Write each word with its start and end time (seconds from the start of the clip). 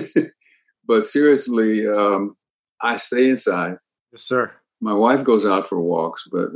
but 0.86 1.06
seriously, 1.06 1.89
um, 1.89 2.36
I 2.83 2.98
stay 2.98 3.31
inside. 3.31 3.79
Yes, 4.12 4.25
sir 4.25 4.53
my 4.87 4.95
wife 4.95 5.25
goes 5.25 5.45
out 5.45 5.67
for 5.67 5.81
walks, 5.81 6.29
but 6.31 6.47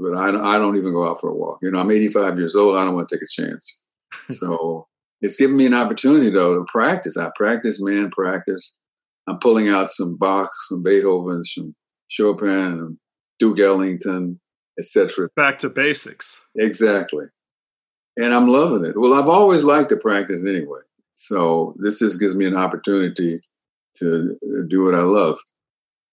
but 0.00 0.16
I, 0.16 0.56
I 0.56 0.58
don't 0.58 0.76
even 0.76 0.92
go 0.92 1.08
out 1.08 1.20
for 1.20 1.30
a 1.30 1.34
walk. 1.34 1.60
You 1.62 1.70
know, 1.70 1.78
I'm 1.78 1.90
85 1.90 2.36
years 2.36 2.56
old. 2.56 2.76
I 2.76 2.84
don't 2.84 2.96
want 2.96 3.08
to 3.08 3.14
take 3.14 3.22
a 3.22 3.42
chance. 3.42 3.80
so 4.30 4.88
it's 5.20 5.36
given 5.36 5.56
me 5.56 5.66
an 5.66 5.74
opportunity 5.74 6.30
though 6.30 6.56
to 6.56 6.64
practice. 6.66 7.16
I 7.16 7.30
practice, 7.36 7.80
man, 7.80 8.10
practice. 8.10 8.76
I'm 9.28 9.38
pulling 9.38 9.68
out 9.68 9.88
some 9.88 10.16
Bach, 10.16 10.48
some 10.68 10.82
Beethoven, 10.82 11.44
some 11.44 11.76
Chopin, 12.08 12.48
um, 12.48 12.98
Duke 13.38 13.60
Ellington, 13.60 14.40
etc. 14.76 15.28
Back 15.36 15.60
to 15.60 15.70
basics. 15.70 16.44
Exactly. 16.56 17.26
And 18.16 18.34
I'm 18.34 18.48
loving 18.48 18.84
it. 18.84 18.98
Well, 18.98 19.14
I've 19.14 19.28
always 19.28 19.62
liked 19.62 19.90
to 19.90 19.96
practice 19.96 20.44
anyway. 20.44 20.80
So 21.14 21.76
this 21.78 22.00
just 22.00 22.18
gives 22.18 22.34
me 22.34 22.46
an 22.46 22.56
opportunity 22.56 23.38
to 23.98 24.36
do 24.68 24.84
what 24.84 24.96
I 24.96 25.02
love. 25.02 25.38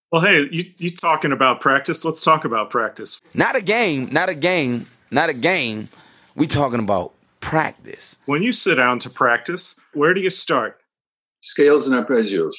Well, 0.09 0.21
hey, 0.21 0.47
you 0.51 0.71
you 0.77 0.89
talking 0.89 1.33
about 1.33 1.59
practice? 1.59 2.05
Let's 2.05 2.23
talk 2.23 2.45
about 2.45 2.69
practice. 2.69 3.21
Not 3.33 3.57
a 3.57 3.61
game, 3.61 4.07
not 4.09 4.29
a 4.29 4.35
game, 4.35 4.85
not 5.11 5.29
a 5.29 5.33
game. 5.33 5.89
We 6.33 6.47
talking 6.47 6.79
about 6.79 7.13
practice. 7.41 8.17
When 8.25 8.41
you 8.41 8.53
sit 8.53 8.75
down 8.75 8.99
to 8.99 9.09
practice, 9.09 9.81
where 9.93 10.13
do 10.13 10.21
you 10.21 10.29
start? 10.29 10.79
Scales 11.41 11.89
and 11.89 12.07
arpeggios. 12.07 12.55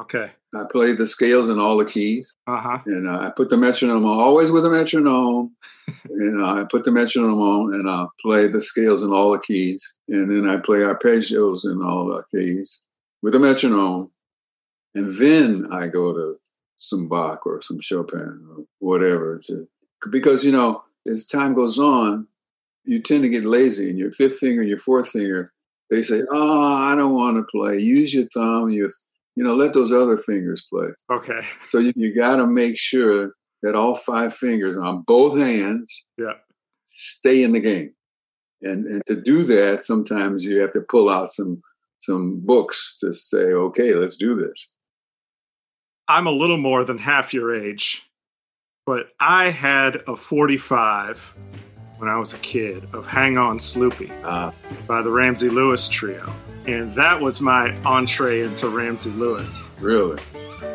Okay. 0.00 0.32
I 0.54 0.64
play 0.72 0.92
the 0.92 1.06
scales 1.06 1.48
in 1.48 1.60
all 1.60 1.76
the 1.76 1.84
keys. 1.84 2.34
Uh-huh. 2.48 2.78
And 2.86 3.08
uh, 3.08 3.18
I 3.20 3.30
put 3.30 3.48
the 3.48 3.56
metronome 3.56 4.04
on, 4.04 4.18
always 4.18 4.50
with 4.50 4.66
a 4.66 4.70
metronome. 4.70 5.54
and 6.08 6.42
uh, 6.42 6.54
I 6.54 6.64
put 6.68 6.82
the 6.82 6.90
metronome 6.90 7.38
on 7.38 7.74
and 7.74 7.88
I 7.88 8.06
play 8.20 8.48
the 8.48 8.60
scales 8.60 9.04
in 9.04 9.12
all 9.12 9.32
the 9.32 9.40
keys. 9.40 9.96
And 10.08 10.30
then 10.30 10.48
I 10.48 10.58
play 10.58 10.78
arpeggios 10.78 11.64
in 11.64 11.80
all 11.80 12.06
the 12.06 12.24
keys 12.34 12.80
with 13.22 13.36
a 13.36 13.38
metronome. 13.38 14.10
And 14.94 15.14
then 15.16 15.68
I 15.70 15.88
go 15.88 16.12
to 16.12 16.38
some 16.78 17.08
Bach 17.08 17.46
or 17.46 17.60
some 17.60 17.80
Chopin 17.80 18.46
or 18.50 18.64
whatever. 18.78 19.40
To, 19.46 19.68
because, 20.10 20.44
you 20.44 20.52
know, 20.52 20.82
as 21.06 21.26
time 21.26 21.54
goes 21.54 21.78
on, 21.78 22.26
you 22.84 23.02
tend 23.02 23.22
to 23.24 23.28
get 23.28 23.44
lazy 23.44 23.90
and 23.90 23.98
your 23.98 24.12
fifth 24.12 24.38
finger 24.38 24.62
and 24.62 24.68
your 24.68 24.78
fourth 24.78 25.10
finger, 25.10 25.50
they 25.90 26.02
say, 26.02 26.20
oh, 26.30 26.72
I 26.74 26.94
don't 26.94 27.14
want 27.14 27.36
to 27.36 27.50
play. 27.50 27.78
Use 27.78 28.14
your 28.14 28.26
thumb, 28.32 28.70
your, 28.70 28.88
you 29.34 29.44
know, 29.44 29.54
let 29.54 29.74
those 29.74 29.92
other 29.92 30.16
fingers 30.16 30.66
play. 30.72 30.88
Okay. 31.10 31.40
So 31.68 31.78
you, 31.78 31.92
you 31.96 32.14
got 32.14 32.36
to 32.36 32.46
make 32.46 32.78
sure 32.78 33.32
that 33.62 33.74
all 33.74 33.94
five 33.94 34.34
fingers 34.34 34.76
on 34.76 35.02
both 35.06 35.38
hands 35.38 36.06
yeah. 36.16 36.34
stay 36.86 37.42
in 37.42 37.52
the 37.52 37.60
game. 37.60 37.92
And, 38.62 38.86
and 38.86 39.02
to 39.06 39.20
do 39.20 39.44
that, 39.44 39.82
sometimes 39.82 40.44
you 40.44 40.60
have 40.60 40.72
to 40.72 40.80
pull 40.80 41.08
out 41.08 41.30
some 41.30 41.62
some 42.00 42.40
books 42.44 42.98
to 43.00 43.12
say, 43.12 43.52
okay, 43.52 43.92
let's 43.94 44.16
do 44.16 44.36
this. 44.36 44.64
I'm 46.10 46.26
a 46.26 46.30
little 46.30 46.56
more 46.56 46.84
than 46.84 46.96
half 46.96 47.34
your 47.34 47.54
age, 47.54 48.08
but 48.86 49.10
I 49.20 49.50
had 49.50 49.96
a 50.08 50.16
45 50.16 51.34
when 51.98 52.08
I 52.08 52.16
was 52.18 52.32
a 52.32 52.38
kid 52.38 52.82
of 52.94 53.06
Hang 53.06 53.36
On 53.36 53.58
Sloopy 53.58 54.10
uh, 54.24 54.50
by 54.86 55.02
the 55.02 55.10
Ramsey 55.10 55.50
Lewis 55.50 55.86
Trio. 55.86 56.32
And 56.66 56.94
that 56.94 57.20
was 57.20 57.42
my 57.42 57.76
entree 57.84 58.40
into 58.40 58.70
Ramsey 58.70 59.10
Lewis. 59.10 59.70
Really? 59.80 60.18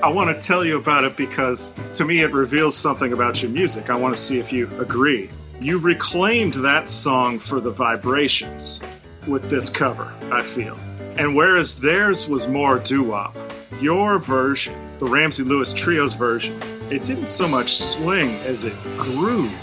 I 0.04 0.10
want 0.10 0.40
to 0.40 0.48
tell 0.48 0.64
you 0.64 0.78
about 0.78 1.04
it 1.04 1.18
because 1.18 1.74
to 1.96 2.06
me 2.06 2.22
it 2.22 2.32
reveals 2.32 2.78
something 2.78 3.12
about 3.12 3.42
your 3.42 3.50
music. 3.50 3.90
I 3.90 3.96
want 3.96 4.16
to 4.16 4.22
see 4.22 4.38
if 4.38 4.54
you 4.54 4.68
agree. 4.80 5.32
You 5.60 5.80
reclaimed 5.80 6.54
that 6.56 6.90
song 6.90 7.40
for 7.40 7.60
the 7.60 7.72
vibrations 7.72 8.84
with 9.28 9.50
this 9.50 9.68
cover, 9.68 10.14
I 10.32 10.44
feel. 10.44 10.78
And 11.18 11.36
whereas 11.36 11.80
theirs 11.80 12.30
was 12.30 12.48
more 12.48 12.78
doo 12.78 13.02
wop, 13.02 13.36
your 13.82 14.20
version 14.20 14.76
the 15.04 15.12
Ramsey 15.12 15.44
Lewis 15.44 15.74
Trio's 15.74 16.14
version, 16.14 16.58
it 16.90 17.04
didn't 17.04 17.28
so 17.28 17.46
much 17.46 17.76
swing 17.76 18.36
as 18.46 18.64
it 18.64 18.74
grooved. 18.98 19.54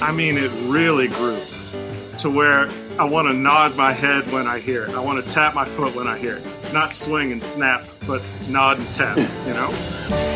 I 0.00 0.12
mean, 0.12 0.36
it 0.38 0.52
really 0.66 1.08
grooved 1.08 2.20
to 2.20 2.30
where 2.30 2.68
I 2.96 3.04
want 3.04 3.26
to 3.26 3.34
nod 3.34 3.76
my 3.76 3.92
head 3.92 4.30
when 4.30 4.46
I 4.46 4.60
hear 4.60 4.84
it. 4.84 4.90
I 4.90 5.00
want 5.00 5.24
to 5.24 5.32
tap 5.32 5.52
my 5.54 5.64
foot 5.64 5.96
when 5.96 6.06
I 6.06 6.16
hear 6.16 6.36
it. 6.36 6.72
Not 6.72 6.92
swing 6.92 7.32
and 7.32 7.42
snap, 7.42 7.84
but 8.06 8.22
nod 8.48 8.78
and 8.78 8.88
tap, 8.88 9.18
you 9.46 9.54
know? 9.54 10.27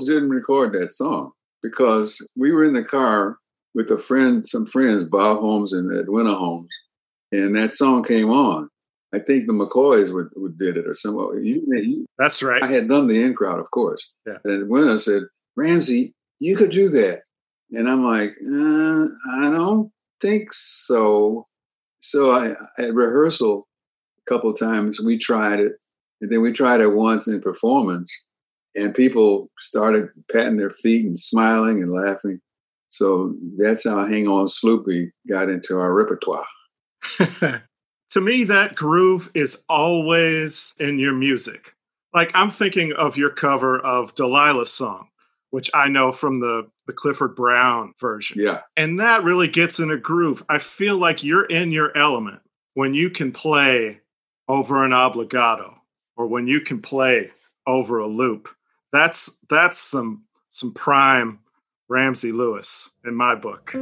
Almost 0.00 0.12
didn't 0.12 0.30
record 0.30 0.72
that 0.72 0.92
song 0.92 1.32
because 1.62 2.26
we 2.36 2.52
were 2.52 2.64
in 2.64 2.74
the 2.74 2.84
car 2.84 3.36
with 3.74 3.90
a 3.90 3.98
friend, 3.98 4.46
some 4.46 4.66
friends, 4.66 5.04
Bob 5.04 5.38
Holmes 5.38 5.72
and 5.72 5.90
Edwina 6.00 6.34
Holmes, 6.34 6.74
and 7.32 7.54
that 7.56 7.72
song 7.72 8.02
came 8.02 8.30
on. 8.30 8.68
I 9.12 9.18
think 9.18 9.46
the 9.46 9.52
McCoys 9.52 10.12
would, 10.14 10.28
would 10.36 10.56
did 10.56 10.76
it 10.76 10.86
or 10.86 10.94
something. 10.94 11.40
You, 11.42 11.62
you, 11.66 12.06
That's 12.18 12.42
right. 12.42 12.62
I 12.62 12.68
had 12.68 12.88
done 12.88 13.08
the 13.08 13.20
in 13.22 13.34
crowd, 13.34 13.58
of 13.58 13.70
course. 13.72 14.14
Yeah. 14.24 14.34
And 14.44 14.62
Edwina 14.62 14.98
said, 14.98 15.22
Ramsey, 15.56 16.14
you 16.38 16.56
could 16.56 16.70
do 16.70 16.88
that. 16.90 17.22
And 17.72 17.88
I'm 17.88 18.04
like, 18.04 18.30
uh, 18.30 19.06
I 19.36 19.50
don't 19.50 19.90
think 20.20 20.52
so. 20.52 21.44
So 21.98 22.30
I 22.30 22.54
at 22.78 22.94
rehearsal 22.94 23.66
a 24.26 24.30
couple 24.32 24.52
times 24.54 25.00
we 25.00 25.18
tried 25.18 25.58
it, 25.58 25.72
and 26.20 26.30
then 26.30 26.40
we 26.40 26.52
tried 26.52 26.80
it 26.80 26.94
once 26.94 27.26
in 27.28 27.40
performance, 27.40 28.16
and 28.80 28.94
people 28.94 29.50
started 29.58 30.08
patting 30.32 30.56
their 30.56 30.70
feet 30.70 31.04
and 31.04 31.18
smiling 31.18 31.82
and 31.82 31.92
laughing. 31.92 32.40
So 32.88 33.34
that's 33.56 33.84
how 33.84 34.04
Hang 34.04 34.26
On 34.26 34.46
Sloopy 34.46 35.10
got 35.28 35.48
into 35.48 35.78
our 35.78 35.92
repertoire. 35.92 36.46
to 38.10 38.20
me, 38.20 38.44
that 38.44 38.74
groove 38.74 39.30
is 39.34 39.64
always 39.68 40.74
in 40.80 40.98
your 40.98 41.12
music. 41.12 41.74
Like 42.12 42.32
I'm 42.34 42.50
thinking 42.50 42.92
of 42.94 43.16
your 43.16 43.30
cover 43.30 43.78
of 43.78 44.14
Delilah's 44.14 44.72
song, 44.72 45.08
which 45.50 45.70
I 45.72 45.88
know 45.88 46.10
from 46.10 46.40
the, 46.40 46.68
the 46.86 46.92
Clifford 46.92 47.36
Brown 47.36 47.92
version. 48.00 48.40
Yeah. 48.40 48.62
And 48.76 48.98
that 48.98 49.22
really 49.22 49.46
gets 49.46 49.78
in 49.78 49.90
a 49.90 49.96
groove. 49.96 50.44
I 50.48 50.58
feel 50.58 50.96
like 50.96 51.22
you're 51.22 51.46
in 51.46 51.70
your 51.70 51.96
element 51.96 52.40
when 52.74 52.94
you 52.94 53.10
can 53.10 53.30
play 53.30 54.00
over 54.48 54.84
an 54.84 54.90
obligato 54.90 55.74
or 56.16 56.26
when 56.26 56.48
you 56.48 56.60
can 56.60 56.82
play 56.82 57.30
over 57.66 58.00
a 58.00 58.06
loop 58.08 58.48
that's 58.92 59.40
that's 59.48 59.78
some 59.78 60.24
some 60.50 60.72
prime 60.72 61.40
Ramsey 61.88 62.32
Lewis 62.32 62.90
in 63.04 63.14
my 63.14 63.34
book. 63.34 63.74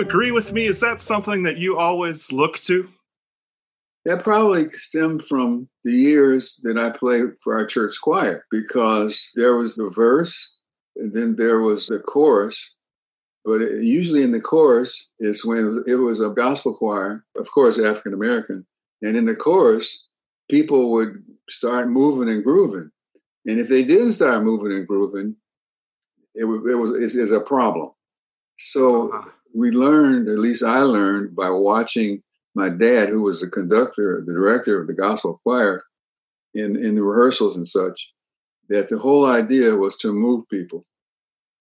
Agree 0.00 0.30
with 0.30 0.52
me? 0.52 0.66
Is 0.66 0.80
that 0.80 1.00
something 1.00 1.42
that 1.44 1.58
you 1.58 1.78
always 1.78 2.32
look 2.32 2.56
to? 2.60 2.88
That 4.04 4.24
probably 4.24 4.70
stemmed 4.70 5.24
from 5.24 5.68
the 5.84 5.92
years 5.92 6.60
that 6.64 6.78
I 6.78 6.90
played 6.90 7.30
for 7.42 7.58
our 7.58 7.66
church 7.66 7.96
choir 8.02 8.44
because 8.50 9.30
there 9.34 9.56
was 9.56 9.76
the 9.76 9.90
verse 9.94 10.56
and 10.96 11.12
then 11.12 11.36
there 11.36 11.60
was 11.60 11.86
the 11.86 11.98
chorus. 11.98 12.76
But 13.44 13.60
it, 13.60 13.84
usually 13.84 14.22
in 14.22 14.32
the 14.32 14.40
chorus 14.40 15.10
is 15.20 15.44
when 15.44 15.84
it 15.86 15.94
was 15.94 16.20
a 16.20 16.30
gospel 16.30 16.74
choir, 16.74 17.24
of 17.36 17.50
course, 17.50 17.78
African 17.78 18.14
American. 18.14 18.66
And 19.02 19.16
in 19.16 19.26
the 19.26 19.34
chorus, 19.34 20.06
people 20.50 20.92
would 20.92 21.22
start 21.48 21.88
moving 21.88 22.28
and 22.28 22.42
grooving. 22.42 22.90
And 23.46 23.58
if 23.58 23.68
they 23.68 23.84
didn't 23.84 24.12
start 24.12 24.42
moving 24.42 24.72
and 24.72 24.86
grooving, 24.86 25.36
it, 26.34 26.44
it 26.44 26.74
was 26.74 26.90
it's, 26.92 27.16
it's 27.16 27.32
a 27.32 27.40
problem. 27.40 27.90
So 28.58 29.12
uh-huh 29.12 29.30
we 29.54 29.70
learned, 29.70 30.28
at 30.28 30.38
least 30.38 30.62
I 30.62 30.80
learned, 30.80 31.34
by 31.34 31.50
watching 31.50 32.22
my 32.54 32.68
dad, 32.68 33.08
who 33.08 33.22
was 33.22 33.40
the 33.40 33.48
conductor, 33.48 34.22
the 34.26 34.32
director 34.32 34.80
of 34.80 34.86
the 34.86 34.94
gospel 34.94 35.40
choir, 35.42 35.82
in, 36.54 36.76
in 36.76 36.96
the 36.96 37.02
rehearsals 37.02 37.56
and 37.56 37.66
such, 37.66 38.12
that 38.68 38.88
the 38.88 38.98
whole 38.98 39.26
idea 39.26 39.76
was 39.76 39.96
to 39.98 40.12
move 40.12 40.48
people. 40.48 40.84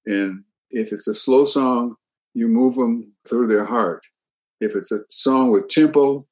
And 0.06 0.44
if 0.72 0.92
it's 0.92 1.08
a 1.08 1.14
slow 1.14 1.46
song, 1.46 1.96
you 2.34 2.48
move 2.48 2.76
them 2.76 3.14
through 3.28 3.48
their 3.48 3.66
heart. 3.66 4.06
If 4.62 4.76
it's 4.76 4.92
a 4.92 5.00
song 5.10 5.52
with 5.52 5.68
tempo, 5.68 6.28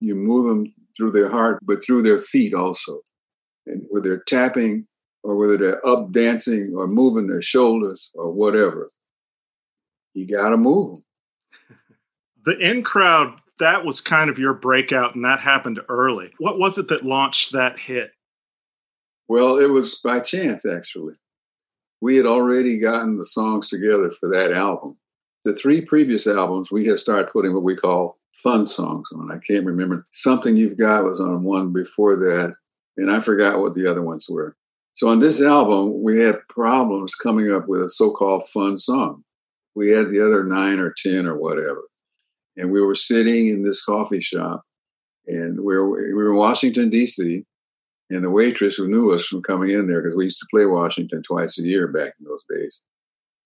you 0.00 0.14
move 0.14 0.46
them 0.46 0.72
through 0.96 1.12
their 1.12 1.30
heart, 1.30 1.58
but 1.62 1.84
through 1.84 2.02
their 2.02 2.18
feet 2.18 2.54
also. 2.54 3.00
And 3.66 3.84
whether 3.90 4.08
they're 4.08 4.24
tapping 4.26 4.86
or 5.22 5.36
whether 5.36 5.56
they're 5.56 5.86
up 5.86 6.12
dancing 6.12 6.74
or 6.76 6.86
moving 6.86 7.26
their 7.26 7.42
shoulders 7.42 8.12
or 8.14 8.30
whatever 8.30 8.88
you 10.16 10.26
got 10.26 10.48
to 10.48 10.56
move 10.56 10.94
them. 10.94 11.04
The 12.46 12.58
in 12.58 12.82
crowd, 12.82 13.38
that 13.58 13.84
was 13.84 14.00
kind 14.00 14.30
of 14.30 14.38
your 14.38 14.54
breakout, 14.54 15.14
and 15.14 15.24
that 15.24 15.40
happened 15.40 15.80
early. 15.88 16.32
What 16.38 16.58
was 16.58 16.78
it 16.78 16.88
that 16.88 17.04
launched 17.04 17.52
that 17.52 17.78
hit? 17.78 18.12
Well, 19.28 19.58
it 19.58 19.66
was 19.66 19.96
by 19.96 20.20
chance, 20.20 20.64
actually. 20.64 21.14
We 22.00 22.16
had 22.16 22.26
already 22.26 22.78
gotten 22.78 23.16
the 23.16 23.24
songs 23.24 23.68
together 23.68 24.10
for 24.10 24.28
that 24.30 24.52
album. 24.52 24.98
The 25.44 25.54
three 25.54 25.80
previous 25.80 26.26
albums, 26.26 26.70
we 26.70 26.86
had 26.86 26.98
started 26.98 27.30
putting 27.32 27.52
what 27.52 27.62
we 27.62 27.76
call 27.76 28.18
fun 28.32 28.66
songs 28.66 29.10
on. 29.12 29.32
I 29.32 29.38
can't 29.38 29.66
remember. 29.66 30.06
Something 30.10 30.56
You've 30.56 30.78
Got 30.78 31.04
was 31.04 31.20
on 31.20 31.42
one 31.42 31.72
before 31.72 32.16
that, 32.16 32.54
and 32.96 33.10
I 33.10 33.20
forgot 33.20 33.60
what 33.60 33.74
the 33.74 33.90
other 33.90 34.02
ones 34.02 34.28
were. 34.30 34.56
So 34.92 35.08
on 35.08 35.20
this 35.20 35.42
album, 35.42 36.02
we 36.02 36.20
had 36.20 36.46
problems 36.48 37.14
coming 37.14 37.52
up 37.52 37.68
with 37.68 37.82
a 37.82 37.88
so 37.88 38.12
called 38.12 38.46
fun 38.48 38.78
song 38.78 39.24
we 39.76 39.90
had 39.90 40.08
the 40.08 40.24
other 40.24 40.42
nine 40.42 40.80
or 40.80 40.94
10 40.96 41.26
or 41.26 41.38
whatever. 41.38 41.82
And 42.56 42.72
we 42.72 42.80
were 42.80 42.94
sitting 42.94 43.48
in 43.48 43.62
this 43.62 43.84
coffee 43.84 44.22
shop 44.22 44.62
and 45.26 45.58
we 45.58 45.76
were, 45.76 45.90
we 45.90 46.14
were 46.14 46.30
in 46.32 46.36
Washington, 46.36 46.88
D.C. 46.88 47.44
And 48.08 48.24
the 48.24 48.30
waitress 48.30 48.76
who 48.76 48.88
knew 48.88 49.12
us 49.12 49.26
from 49.26 49.42
coming 49.42 49.70
in 49.70 49.86
there, 49.86 50.00
because 50.00 50.16
we 50.16 50.24
used 50.24 50.38
to 50.38 50.46
play 50.50 50.64
Washington 50.64 51.22
twice 51.22 51.58
a 51.58 51.64
year 51.64 51.88
back 51.88 52.14
in 52.18 52.26
those 52.26 52.44
days. 52.48 52.82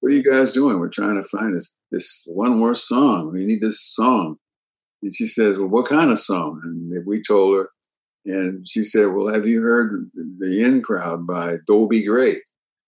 What 0.00 0.12
are 0.12 0.14
you 0.14 0.22
guys 0.22 0.52
doing? 0.52 0.78
We're 0.78 0.88
trying 0.88 1.20
to 1.20 1.28
find 1.28 1.54
this, 1.54 1.76
this 1.90 2.26
one 2.32 2.58
more 2.58 2.74
song. 2.74 3.32
We 3.32 3.44
need 3.44 3.60
this 3.60 3.82
song. 3.82 4.36
And 5.02 5.14
she 5.14 5.26
says, 5.26 5.58
Well, 5.58 5.68
what 5.68 5.88
kind 5.88 6.10
of 6.10 6.18
song? 6.18 6.60
And 6.64 7.06
we 7.06 7.22
told 7.22 7.56
her. 7.56 7.70
And 8.26 8.66
she 8.68 8.82
said, 8.82 9.08
Well, 9.08 9.32
have 9.32 9.46
you 9.46 9.62
heard 9.62 10.10
The 10.14 10.64
In 10.64 10.82
Crowd 10.82 11.26
by 11.26 11.56
Dobie 11.66 12.04
Gray? 12.04 12.36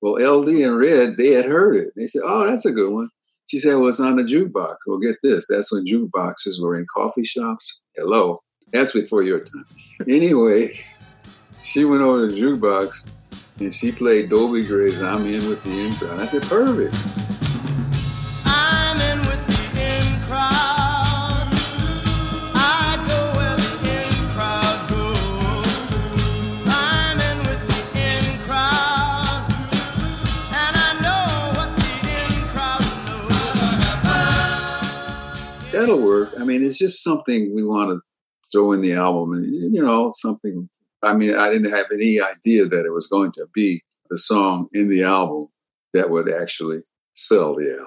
Well, 0.03 0.15
Eldee 0.15 0.67
and 0.67 0.79
Red, 0.79 1.17
they 1.17 1.33
had 1.33 1.47
heard 1.47 1.77
it. 1.77 1.93
They 1.97 2.07
said, 2.07 2.23
Oh, 2.25 2.47
that's 2.47 2.67
a 2.67 2.73
good 2.73 2.93
one. 2.93 3.09
She 3.49 3.59
said, 3.59 3.75
Well, 3.77 3.89
it's 3.89 4.01
on 4.01 4.17
the 4.17 4.23
jukebox. 4.23 4.77
Well, 4.87 4.99
get 4.99 5.17
this. 5.23 5.47
That's 5.49 5.73
when 5.73 5.85
jukeboxes 5.85 6.61
were 6.61 6.77
in 6.77 6.87
coffee 6.93 7.25
shops. 7.25 7.81
Hello. 7.97 8.39
That's 8.73 8.93
before 8.93 9.23
your 9.23 9.41
time. 9.41 9.65
Anyway, 10.09 10.79
she 11.61 11.85
went 11.85 12.03
over 12.03 12.27
to 12.27 12.35
the 12.35 12.41
jukebox 12.41 13.07
and 13.59 13.73
she 13.73 13.93
played 13.93 14.31
Dobie 14.31 14.65
Gray's 14.65 15.03
I'm 15.03 15.27
In 15.27 15.49
with 15.49 15.63
the 15.65 15.71
In 15.71 15.95
Crowd. 15.95 16.21
I 16.21 16.27
said, 16.27 16.43
Perfect. 16.43 16.95
I 36.39 36.45
mean, 36.45 36.65
it's 36.65 36.79
just 36.79 37.03
something 37.03 37.55
we 37.55 37.63
want 37.63 37.99
to 37.99 38.05
throw 38.51 38.73
in 38.73 38.83
the 38.83 38.93
album, 38.93 39.33
and 39.35 39.75
you 39.75 39.83
know, 39.83 40.11
something. 40.15 40.69
I 41.03 41.15
mean, 41.15 41.35
I 41.35 41.51
didn't 41.51 41.73
have 41.73 41.87
any 41.93 42.21
idea 42.21 42.67
that 42.67 42.87
it 42.87 42.93
was 42.93 43.09
going 43.09 43.33
to 43.33 43.47
be 43.53 43.83
the 44.09 44.19
song 44.19 44.69
in 44.73 44.89
the 44.89 45.03
album 45.03 45.49
that 45.95 46.11
would 46.11 46.33
actually 46.33 46.79
sell 47.15 47.55
the 47.55 47.73
album. 47.73 47.87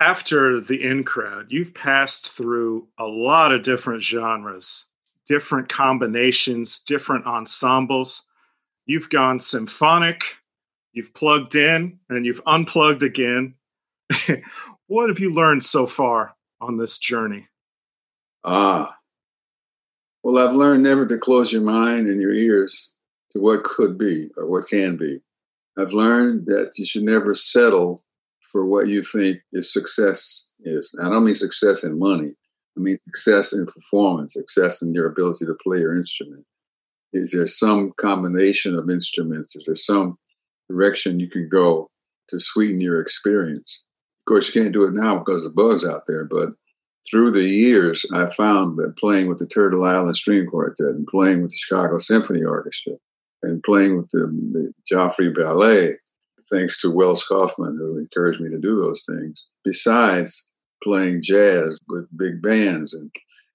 After 0.00 0.60
the 0.60 0.82
in 0.82 1.04
crowd, 1.04 1.46
you've 1.48 1.74
passed 1.74 2.28
through 2.28 2.86
a 2.98 3.04
lot 3.04 3.52
of 3.52 3.62
different 3.62 4.02
genres, 4.02 4.90
different 5.26 5.68
combinations, 5.68 6.80
different 6.80 7.26
ensembles. 7.26 8.28
You've 8.86 9.10
gone 9.10 9.40
symphonic, 9.40 10.22
you've 10.92 11.12
plugged 11.14 11.56
in, 11.56 11.98
and 12.08 12.24
you've 12.26 12.42
unplugged 12.46 13.02
again. 13.02 13.54
What 14.88 15.10
have 15.10 15.20
you 15.20 15.32
learned 15.32 15.62
so 15.62 15.86
far 15.86 16.34
on 16.60 16.76
this 16.76 16.98
journey? 16.98 17.48
Ah, 18.44 18.96
well, 20.22 20.46
I've 20.46 20.54
learned 20.54 20.82
never 20.82 21.06
to 21.06 21.18
close 21.18 21.52
your 21.52 21.62
mind 21.62 22.08
and 22.08 22.20
your 22.20 22.32
ears 22.32 22.92
to 23.32 23.40
what 23.40 23.64
could 23.64 23.96
be 23.96 24.28
or 24.36 24.46
what 24.46 24.68
can 24.68 24.96
be. 24.96 25.20
I've 25.78 25.92
learned 25.92 26.46
that 26.46 26.72
you 26.76 26.84
should 26.84 27.04
never 27.04 27.34
settle 27.34 28.02
for 28.40 28.66
what 28.66 28.88
you 28.88 29.02
think 29.02 29.38
is 29.52 29.72
success 29.72 30.50
is. 30.60 30.94
I 31.00 31.08
don't 31.08 31.24
mean 31.24 31.34
success 31.34 31.84
in 31.84 31.98
money. 31.98 32.32
I 32.76 32.80
mean 32.80 32.98
success 33.06 33.52
in 33.52 33.66
performance, 33.66 34.34
success 34.34 34.82
in 34.82 34.92
your 34.92 35.06
ability 35.06 35.46
to 35.46 35.56
play 35.62 35.78
your 35.78 35.96
instrument. 35.96 36.44
Is 37.12 37.32
there 37.32 37.46
some 37.46 37.92
combination 37.96 38.76
of 38.76 38.90
instruments? 38.90 39.54
Is 39.56 39.64
there 39.66 39.76
some 39.76 40.18
direction 40.68 41.20
you 41.20 41.28
can 41.28 41.48
go 41.48 41.90
to 42.28 42.40
sweeten 42.40 42.80
your 42.80 43.00
experience? 43.00 43.84
Course, 44.28 44.54
you 44.54 44.62
can't 44.62 44.72
do 44.72 44.84
it 44.84 44.94
now 44.94 45.18
because 45.18 45.44
the 45.44 45.50
bug's 45.50 45.84
out 45.84 46.04
there. 46.06 46.24
But 46.24 46.50
through 47.08 47.32
the 47.32 47.46
years, 47.48 48.04
I 48.12 48.26
found 48.26 48.78
that 48.78 48.96
playing 48.98 49.28
with 49.28 49.38
the 49.38 49.46
Turtle 49.46 49.84
Island 49.84 50.16
String 50.16 50.46
Quartet 50.46 50.86
and 50.86 51.06
playing 51.06 51.42
with 51.42 51.50
the 51.50 51.56
Chicago 51.56 51.98
Symphony 51.98 52.44
Orchestra 52.44 52.94
and 53.42 53.62
playing 53.62 53.96
with 53.96 54.10
the, 54.10 54.26
the 54.52 54.72
Joffrey 54.90 55.34
Ballet, 55.34 55.92
thanks 56.50 56.80
to 56.80 56.90
Wells 56.90 57.24
Kaufman, 57.24 57.76
who 57.78 57.98
encouraged 57.98 58.40
me 58.40 58.50
to 58.50 58.58
do 58.58 58.80
those 58.80 59.04
things, 59.08 59.46
besides 59.64 60.52
playing 60.82 61.22
jazz 61.22 61.78
with 61.88 62.06
big 62.16 62.42
bands. 62.42 62.94
And 62.94 63.10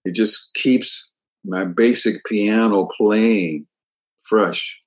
it 0.06 0.15
just 0.15 0.53
keeps 0.53 1.12
my 1.46 1.65
basic 1.65 2.24
piano 2.25 2.88
playing 2.98 3.68
fresh 4.24 4.80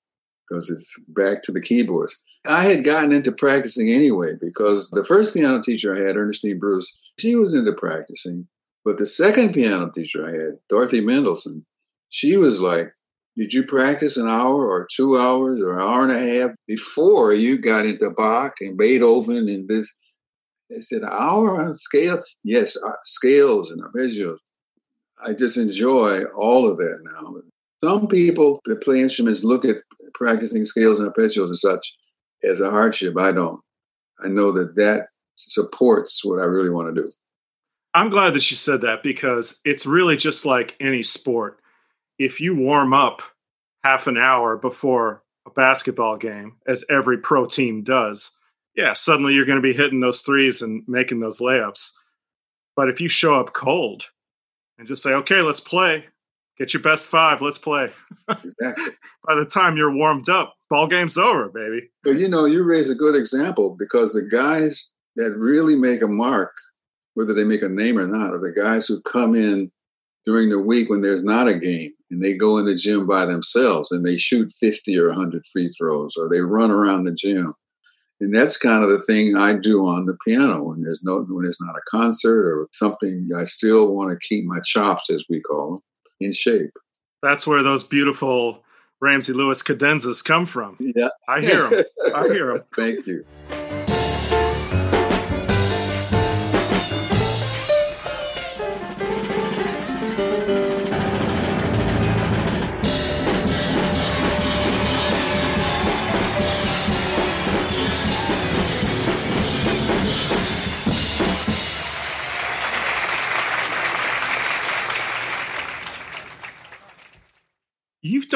because 0.48 0.70
it's 0.70 0.94
back 1.08 1.42
to 1.42 1.52
the 1.52 1.60
keyboards. 1.60 2.22
I 2.46 2.64
had 2.64 2.84
gotten 2.84 3.12
into 3.12 3.32
practicing 3.32 3.90
anyway 3.90 4.32
because 4.40 4.90
the 4.90 5.04
first 5.04 5.34
piano 5.34 5.62
teacher 5.62 5.94
I 5.94 6.06
had, 6.06 6.16
Ernestine 6.16 6.58
Bruce, 6.58 7.12
she 7.18 7.34
was 7.34 7.54
into 7.54 7.72
practicing. 7.72 8.46
But 8.84 8.98
the 8.98 9.06
second 9.06 9.52
piano 9.52 9.90
teacher 9.92 10.26
I 10.26 10.32
had, 10.32 10.58
Dorothy 10.68 11.00
Mendelson, 11.00 11.64
she 12.10 12.36
was 12.36 12.60
like, 12.60 12.92
did 13.36 13.52
you 13.52 13.64
practice 13.64 14.16
an 14.16 14.28
hour 14.28 14.66
or 14.66 14.86
two 14.90 15.18
hours 15.18 15.60
or 15.60 15.74
an 15.74 15.82
hour 15.82 16.02
and 16.04 16.12
a 16.12 16.18
half 16.18 16.50
before 16.66 17.34
you 17.34 17.58
got 17.58 17.84
into 17.84 18.10
Bach 18.16 18.54
and 18.60 18.78
Beethoven 18.78 19.48
and 19.48 19.68
this? 19.68 19.94
They 20.70 20.80
said, 20.80 21.02
an 21.02 21.10
hour 21.12 21.62
on 21.62 21.74
scales? 21.74 22.36
Yes, 22.44 22.76
uh, 22.82 22.92
scales 23.04 23.70
and 23.70 23.82
arpeggios. 23.82 24.38
I 25.24 25.32
just 25.32 25.56
enjoy 25.56 26.24
all 26.36 26.70
of 26.70 26.76
that 26.78 26.98
now. 27.04 27.36
Some 27.84 28.08
people 28.08 28.60
that 28.64 28.82
play 28.82 29.00
instruments 29.00 29.44
look 29.44 29.64
at 29.64 29.76
practicing 30.14 30.64
scales 30.64 30.98
and 30.98 31.12
arpeggios 31.12 31.46
and 31.46 31.56
such 31.56 31.96
as 32.42 32.60
a 32.60 32.70
hardship. 32.70 33.18
I 33.18 33.32
don't. 33.32 33.60
I 34.22 34.28
know 34.28 34.52
that 34.52 34.74
that 34.76 35.08
supports 35.34 36.24
what 36.24 36.40
I 36.40 36.44
really 36.44 36.70
want 36.70 36.94
to 36.94 37.02
do. 37.02 37.08
I'm 37.94 38.10
glad 38.10 38.34
that 38.34 38.50
you 38.50 38.56
said 38.56 38.82
that 38.82 39.02
because 39.02 39.60
it's 39.64 39.86
really 39.86 40.16
just 40.16 40.46
like 40.46 40.76
any 40.80 41.02
sport 41.02 41.60
if 42.18 42.40
you 42.40 42.54
warm 42.54 42.92
up 42.92 43.22
half 43.84 44.06
an 44.06 44.16
hour 44.16 44.56
before 44.56 45.22
a 45.46 45.50
basketball 45.50 46.16
game, 46.16 46.56
as 46.66 46.84
every 46.90 47.18
pro 47.18 47.46
team 47.46 47.82
does, 47.82 48.38
yeah, 48.74 48.92
suddenly 48.92 49.34
you're 49.34 49.46
going 49.46 49.56
to 49.56 49.62
be 49.62 49.72
hitting 49.72 50.00
those 50.00 50.22
threes 50.22 50.62
and 50.62 50.82
making 50.86 51.20
those 51.20 51.40
layups. 51.40 51.92
But 52.74 52.88
if 52.88 53.00
you 53.00 53.08
show 53.08 53.38
up 53.40 53.52
cold 53.52 54.04
and 54.78 54.86
just 54.86 55.02
say, 55.02 55.12
okay, 55.12 55.40
let's 55.40 55.60
play, 55.60 56.06
get 56.58 56.74
your 56.74 56.82
best 56.82 57.06
five, 57.06 57.40
let's 57.40 57.58
play. 57.58 57.90
Exactly. 58.28 58.84
By 59.26 59.34
the 59.34 59.44
time 59.46 59.76
you're 59.76 59.94
warmed 59.94 60.28
up, 60.28 60.54
ball 60.70 60.86
game's 60.86 61.18
over, 61.18 61.48
baby. 61.48 61.88
But 62.02 62.18
you 62.18 62.28
know, 62.28 62.44
you 62.44 62.62
raise 62.64 62.90
a 62.90 62.94
good 62.94 63.14
example 63.14 63.76
because 63.78 64.12
the 64.12 64.22
guys 64.22 64.90
that 65.16 65.30
really 65.36 65.76
make 65.76 66.02
a 66.02 66.08
mark, 66.08 66.52
whether 67.14 67.34
they 67.34 67.44
make 67.44 67.62
a 67.62 67.68
name 67.68 67.98
or 67.98 68.06
not, 68.06 68.34
are 68.34 68.40
the 68.40 68.52
guys 68.58 68.86
who 68.86 69.00
come 69.02 69.34
in 69.34 69.70
during 70.24 70.50
the 70.50 70.60
week 70.60 70.90
when 70.90 71.00
there's 71.00 71.22
not 71.22 71.48
a 71.48 71.58
game 71.58 71.92
and 72.10 72.22
they 72.22 72.34
go 72.34 72.58
in 72.58 72.66
the 72.66 72.74
gym 72.74 73.06
by 73.06 73.24
themselves 73.26 73.92
and 73.92 74.04
they 74.04 74.16
shoot 74.16 74.52
50 74.52 74.98
or 74.98 75.08
100 75.08 75.44
free 75.46 75.68
throws 75.68 76.16
or 76.16 76.28
they 76.28 76.40
run 76.40 76.70
around 76.70 77.04
the 77.04 77.12
gym 77.12 77.54
and 78.20 78.34
that's 78.34 78.56
kind 78.56 78.82
of 78.82 78.90
the 78.90 79.00
thing 79.02 79.36
i 79.36 79.52
do 79.52 79.86
on 79.86 80.06
the 80.06 80.16
piano 80.26 80.62
when 80.62 80.82
there's 80.82 81.02
no 81.04 81.24
when 81.28 81.44
there's 81.44 81.60
not 81.60 81.76
a 81.76 81.90
concert 81.90 82.46
or 82.46 82.68
something 82.72 83.28
i 83.36 83.44
still 83.44 83.94
want 83.94 84.10
to 84.10 84.28
keep 84.28 84.44
my 84.44 84.58
chops 84.64 85.10
as 85.10 85.24
we 85.28 85.40
call 85.40 85.72
them 85.72 85.80
in 86.20 86.32
shape. 86.32 86.76
That's 87.22 87.46
where 87.46 87.62
those 87.62 87.84
beautiful 87.84 88.62
ramsey 89.00 89.32
lewis 89.32 89.62
cadenzas 89.62 90.24
come 90.24 90.46
from. 90.46 90.76
Yeah. 90.80 91.08
I 91.28 91.40
hear 91.40 91.68
them 91.68 91.84
i 92.14 92.28
hear 92.28 92.46
them 92.54 92.64
thank 92.76 93.06
you 93.06 93.24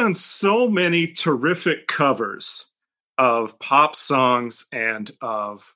done 0.01 0.15
so 0.15 0.67
many 0.67 1.07
terrific 1.07 1.87
covers 1.87 2.73
of 3.19 3.59
pop 3.59 3.95
songs 3.95 4.67
and 4.73 5.11
of 5.21 5.75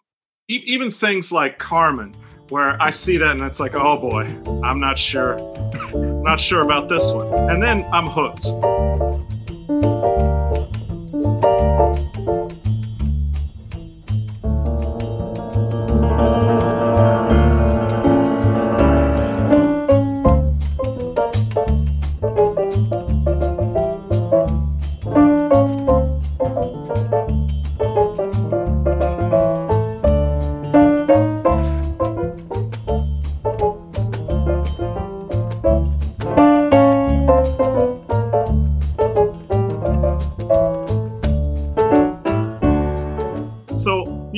e- 0.48 0.62
even 0.64 0.90
things 0.90 1.30
like 1.30 1.58
Carmen, 1.58 2.14
where 2.48 2.80
I 2.80 2.88
see 2.88 3.18
that 3.18 3.32
and 3.32 3.42
it's 3.42 3.60
like, 3.60 3.74
oh 3.74 3.98
boy, 3.98 4.24
I'm 4.64 4.80
not 4.80 4.98
sure, 4.98 5.36
not 5.94 6.40
sure 6.40 6.62
about 6.62 6.88
this 6.88 7.12
one. 7.12 7.50
And 7.50 7.62
then 7.62 7.84
I'm 7.92 8.06
hooked. 8.06 8.46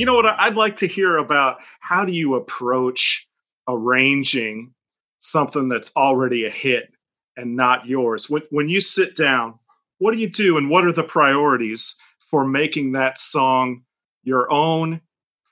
I'd 0.09 0.55
like 0.55 0.77
to 0.77 0.87
hear 0.87 1.17
about 1.17 1.57
how 1.79 2.05
do 2.05 2.11
you 2.11 2.35
approach 2.35 3.27
arranging 3.67 4.73
something 5.19 5.67
that's 5.67 5.91
already 5.95 6.45
a 6.45 6.49
hit 6.49 6.91
and 7.35 7.55
not 7.55 7.85
yours. 7.85 8.29
When 8.29 8.43
when 8.49 8.69
you 8.69 8.81
sit 8.81 9.15
down, 9.15 9.59
what 9.99 10.13
do 10.13 10.19
you 10.19 10.29
do, 10.29 10.57
and 10.57 10.69
what 10.69 10.85
are 10.85 10.91
the 10.91 11.03
priorities 11.03 11.99
for 12.19 12.45
making 12.45 12.93
that 12.93 13.17
song 13.17 13.83
your 14.23 14.51
own? 14.51 15.01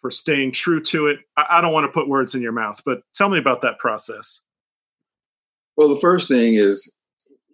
For 0.02 0.12
staying 0.12 0.52
true 0.52 0.82
to 0.84 1.08
it. 1.08 1.20
I, 1.36 1.46
I 1.50 1.62
don't 1.62 1.74
want 1.74 1.86
to 1.86 1.92
put 1.92 2.08
words 2.08 2.36
in 2.36 2.42
your 2.44 2.52
mouth, 2.52 2.80
but 2.86 3.00
tell 3.16 3.28
me 3.28 3.40
about 3.40 3.62
that 3.62 3.80
process. 3.80 4.46
Well, 5.78 5.90
the 5.94 6.00
first 6.00 6.30
thing 6.30 6.54
is 6.54 6.96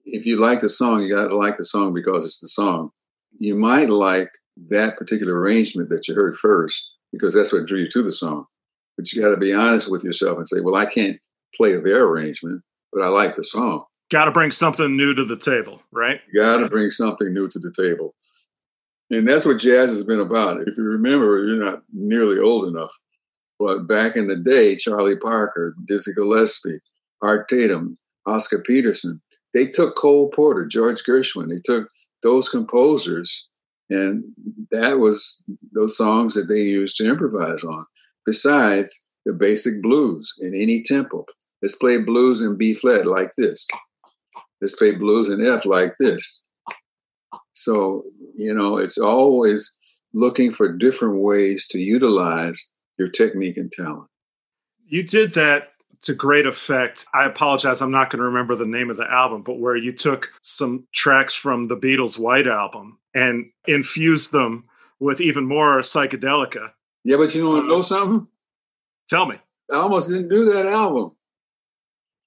if 0.06 0.26
you 0.26 0.38
like 0.38 0.60
the 0.60 0.68
song, 0.68 1.02
you 1.02 1.16
got 1.16 1.30
to 1.30 1.36
like 1.36 1.56
the 1.56 1.64
song 1.64 1.94
because 1.94 2.26
it's 2.26 2.40
the 2.40 2.50
song. 2.50 2.92
You 3.40 3.56
might 3.56 3.90
like 3.90 4.30
that 4.70 4.98
particular 4.98 5.40
arrangement 5.40 5.90
that 5.90 6.08
you 6.08 6.14
heard 6.14 6.36
first, 6.36 6.91
because 7.12 7.34
that's 7.34 7.52
what 7.54 7.66
drew 7.66 7.80
you 7.80 7.90
to 7.90 8.04
the 8.04 8.12
song. 8.12 8.46
But 8.98 9.12
you 9.12 9.22
got 9.22 9.30
to 9.30 9.38
be 9.38 9.54
honest 9.54 9.90
with 9.90 10.04
yourself 10.04 10.38
and 10.38 10.48
say, 10.48 10.60
well, 10.62 10.76
I 10.76 10.86
can't 10.86 11.20
play 11.56 11.76
their 11.78 12.04
arrangement, 12.06 12.62
but 12.92 13.02
I 13.02 13.08
like 13.08 13.36
the 13.36 13.44
song. 13.44 13.86
Got 14.10 14.26
to 14.26 14.32
bring 14.32 14.52
something 14.52 14.96
new 14.98 15.14
to 15.14 15.24
the 15.24 15.38
table, 15.38 15.82
right? 15.92 16.20
Got 16.36 16.58
to 16.58 16.70
bring 16.70 16.90
something 16.90 17.34
new 17.34 17.48
to 17.48 17.60
the 17.60 17.72
table. 17.72 18.14
And 19.10 19.28
that's 19.28 19.46
what 19.46 19.60
jazz 19.60 19.92
has 19.92 20.04
been 20.04 20.20
about. 20.20 20.68
If 20.68 20.78
you 20.78 20.84
remember, 20.84 21.46
you're 21.46 21.64
not 21.64 21.84
nearly 21.94 22.40
old 22.40 22.68
enough, 22.68 22.94
but 23.60 23.88
back 23.88 24.16
in 24.16 24.28
the 24.28 24.38
day, 24.38 24.76
Charlie 24.76 25.18
Parker, 25.18 25.76
Dizzy 25.88 26.14
Gillespie, 26.14 26.80
Art 27.22 27.48
Tatum, 27.48 27.98
Oscar 28.26 28.62
Peterson, 28.62 29.22
they 29.54 29.66
took 29.66 29.96
Cole 29.96 30.30
Porter, 30.30 30.66
George 30.66 31.04
Gershwin, 31.08 31.50
they 31.50 31.62
took 31.64 31.90
those 32.24 32.50
composers 32.50 33.48
and 33.92 34.24
that 34.72 35.00
was 35.00 35.44
those 35.74 35.98
songs 35.98 36.34
that 36.36 36.48
they 36.48 36.62
used 36.62 36.96
to 36.98 37.10
improvise 37.10 37.64
on. 37.64 37.86
Besides 38.26 39.06
the 39.26 39.34
basic 39.34 39.82
blues 39.82 40.34
in 40.40 40.54
any 40.56 40.84
tempo. 40.84 41.26
Let's 41.62 41.76
play 41.76 41.98
blues 42.00 42.42
in 42.42 42.58
B 42.58 42.74
flat 42.74 43.06
like 43.06 43.32
this. 43.38 43.66
Let's 44.62 44.76
play 44.76 44.96
blues 44.96 45.30
in 45.30 45.46
F 45.46 45.66
like 45.66 45.94
this. 46.00 46.46
So, 47.52 48.04
you 48.36 48.54
know, 48.54 48.78
it's 48.78 48.98
always 48.98 49.70
looking 50.14 50.52
for 50.52 50.76
different 50.76 51.22
ways 51.22 51.68
to 51.68 51.80
utilize 51.80 52.70
your 52.98 53.10
technique 53.10 53.58
and 53.58 53.72
talent. 53.72 54.10
You 54.88 55.04
did 55.04 55.32
that 55.32 55.70
to 56.04 56.14
great 56.14 56.46
effect. 56.46 57.06
I 57.14 57.26
apologize, 57.26 57.82
I'm 57.82 57.92
not 57.92 58.10
going 58.10 58.20
to 58.20 58.26
remember 58.26 58.56
the 58.56 58.66
name 58.66 58.90
of 58.90 58.98
the 58.98 59.12
album, 59.12 59.44
but 59.44 59.60
where 59.60 59.76
you 59.76 59.92
took 59.92 60.32
some 60.42 60.88
tracks 60.94 61.36
from 61.36 61.68
the 61.68 61.78
Beatles' 61.78 62.20
White 62.20 62.48
Album 62.48 62.98
and 63.14 63.46
infused 63.68 64.32
them 64.32 64.66
with 65.00 65.22
even 65.22 65.46
more 65.46 65.80
psychedelica. 65.80 66.72
Yeah, 67.04 67.18
but 67.18 67.34
you 67.34 67.48
want 67.48 67.64
to 67.64 67.68
know 67.68 67.82
something? 67.82 68.28
Tell 69.10 69.26
me. 69.26 69.36
I 69.72 69.78
almost 69.78 70.10
didn't 70.10 70.30
do 70.30 70.46
that 70.46 70.66
album. 70.66 71.12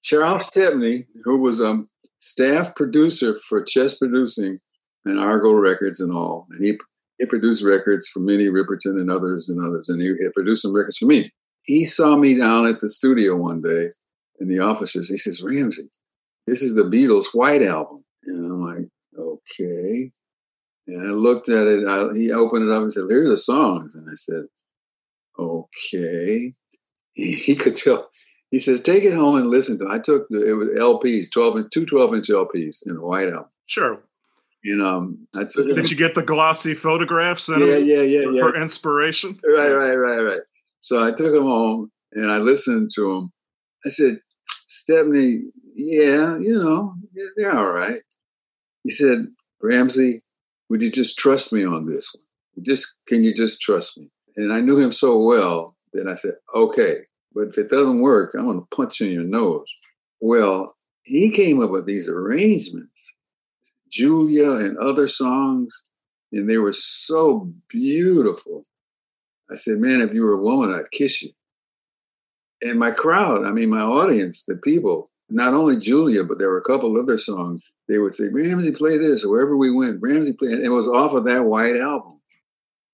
Charles 0.02 0.46
Stepney, 0.46 1.06
who 1.24 1.38
was 1.38 1.60
a 1.60 1.68
um, 1.68 1.88
staff 2.18 2.74
producer 2.74 3.36
for 3.48 3.62
Chess 3.62 3.98
Producing 3.98 4.60
and 5.04 5.18
Argo 5.18 5.52
Records 5.52 6.00
and 6.00 6.12
all, 6.12 6.46
and 6.50 6.64
he 6.64 6.78
he 7.18 7.26
produced 7.26 7.64
records 7.64 8.08
for 8.08 8.20
Minnie 8.20 8.48
Riperton 8.48 8.98
and 9.00 9.10
others 9.10 9.48
and 9.48 9.64
others, 9.64 9.88
and 9.88 10.02
he, 10.02 10.08
he 10.08 10.28
produced 10.34 10.62
some 10.62 10.74
records 10.74 10.98
for 10.98 11.06
me 11.06 11.32
he 11.64 11.84
saw 11.86 12.16
me 12.16 12.36
down 12.36 12.66
at 12.66 12.80
the 12.80 12.88
studio 12.88 13.36
one 13.36 13.62
day 13.62 13.88
in 14.40 14.48
the 14.48 14.60
offices. 14.60 15.08
He 15.08 15.16
says, 15.16 15.42
Ramsey, 15.42 15.88
this 16.46 16.62
is 16.62 16.74
the 16.74 16.82
Beatles' 16.82 17.34
White 17.34 17.62
Album. 17.62 18.04
And 18.26 18.52
I'm 18.52 18.62
like, 18.62 18.88
okay. 19.18 20.10
And 20.86 21.02
I 21.02 21.10
looked 21.10 21.48
at 21.48 21.66
it. 21.66 21.86
I, 21.86 22.16
he 22.16 22.30
opened 22.30 22.68
it 22.68 22.72
up 22.72 22.82
and 22.82 22.92
said, 22.92 23.04
here 23.08 23.26
are 23.26 23.30
the 23.30 23.36
songs. 23.36 23.94
And 23.94 24.06
I 24.08 24.14
said, 24.14 24.44
okay. 25.38 26.52
He, 27.16 27.32
he 27.32 27.54
could 27.54 27.76
tell. 27.76 28.08
He 28.50 28.58
says, 28.58 28.80
take 28.80 29.04
it 29.04 29.14
home 29.14 29.36
and 29.36 29.46
listen 29.46 29.78
to 29.78 29.84
it. 29.84 29.92
I 29.92 30.00
took 30.00 30.26
the, 30.30 30.50
it 30.50 30.54
was 30.54 30.66
LPs, 30.70 31.30
12 31.32 31.54
and 31.54 31.70
two 31.72 31.86
12 31.86 32.12
inch 32.14 32.26
LPs 32.26 32.78
in 32.88 32.96
a 32.96 33.00
white 33.00 33.28
album. 33.28 33.50
Sure. 33.66 34.02
And 34.64 34.82
um, 34.82 35.28
I 35.32 35.44
took 35.44 35.68
Did 35.68 35.92
you 35.92 35.96
get 35.96 36.16
the 36.16 36.24
glossy 36.24 36.74
photographs? 36.74 37.48
Yeah, 37.48 37.58
yeah, 37.58 38.00
yeah, 38.00 38.30
yeah. 38.30 38.40
For 38.42 38.60
inspiration? 38.60 39.38
Right, 39.46 39.70
right, 39.70 39.94
right, 39.94 40.18
right. 40.18 40.40
So 40.84 41.02
I 41.02 41.12
took 41.12 41.34
him 41.34 41.44
home 41.44 41.90
and 42.12 42.30
I 42.30 42.36
listened 42.36 42.90
to 42.96 43.10
him. 43.10 43.32
I 43.86 43.88
said, 43.88 44.20
Stepney, 44.44 45.40
yeah, 45.74 46.36
you 46.36 46.62
know, 46.62 46.94
they're 47.36 47.56
all 47.56 47.72
right. 47.72 48.02
He 48.82 48.90
said, 48.90 49.28
Ramsey, 49.62 50.20
would 50.68 50.82
you 50.82 50.90
just 50.90 51.18
trust 51.18 51.54
me 51.54 51.64
on 51.64 51.86
this 51.86 52.14
one? 52.14 52.64
Just 52.66 52.96
can 53.08 53.24
you 53.24 53.32
just 53.34 53.62
trust 53.62 53.98
me? 53.98 54.10
And 54.36 54.52
I 54.52 54.60
knew 54.60 54.78
him 54.78 54.92
so 54.92 55.18
well 55.18 55.74
that 55.94 56.06
I 56.06 56.16
said, 56.16 56.34
okay, 56.54 56.98
but 57.34 57.48
if 57.48 57.56
it 57.56 57.70
doesn't 57.70 58.02
work, 58.02 58.34
I'm 58.34 58.44
going 58.44 58.60
to 58.60 58.76
punch 58.76 59.00
you 59.00 59.06
in 59.06 59.12
your 59.14 59.24
nose. 59.24 59.72
Well, 60.20 60.76
he 61.04 61.30
came 61.30 61.62
up 61.62 61.70
with 61.70 61.86
these 61.86 62.10
arrangements, 62.10 63.14
Julia 63.90 64.50
and 64.50 64.76
other 64.76 65.08
songs, 65.08 65.80
and 66.30 66.46
they 66.46 66.58
were 66.58 66.74
so 66.74 67.50
beautiful. 67.68 68.64
I 69.50 69.56
said, 69.56 69.78
man, 69.78 70.00
if 70.00 70.14
you 70.14 70.22
were 70.22 70.34
a 70.34 70.42
woman, 70.42 70.74
I'd 70.74 70.90
kiss 70.90 71.22
you. 71.22 71.30
And 72.62 72.78
my 72.78 72.90
crowd, 72.90 73.44
I 73.44 73.50
mean, 73.50 73.70
my 73.70 73.82
audience, 73.82 74.44
the 74.44 74.56
people, 74.56 75.10
not 75.28 75.54
only 75.54 75.76
Julia, 75.76 76.24
but 76.24 76.38
there 76.38 76.48
were 76.48 76.58
a 76.58 76.62
couple 76.64 76.98
other 76.98 77.18
songs. 77.18 77.62
They 77.88 77.98
would 77.98 78.14
say, 78.14 78.24
Ramsey, 78.32 78.72
play 78.72 78.96
this. 78.96 79.26
Wherever 79.26 79.56
we 79.56 79.70
went, 79.70 80.00
Ramsey, 80.00 80.32
play 80.32 80.50
it. 80.50 80.64
It 80.64 80.70
was 80.70 80.88
off 80.88 81.12
of 81.12 81.26
that 81.26 81.44
white 81.44 81.76
album. 81.76 82.20